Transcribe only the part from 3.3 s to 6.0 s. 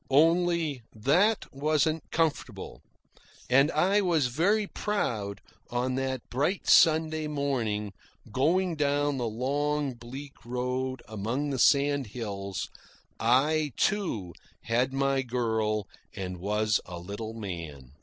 And I was very proud, on